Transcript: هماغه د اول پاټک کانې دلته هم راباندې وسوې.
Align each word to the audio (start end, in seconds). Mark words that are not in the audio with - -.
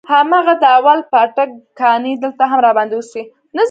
هماغه 0.11 0.53
د 0.61 0.63
اول 0.77 0.99
پاټک 1.11 1.49
کانې 1.79 2.13
دلته 2.23 2.43
هم 2.51 2.59
راباندې 2.65 2.95
وسوې. 2.97 3.23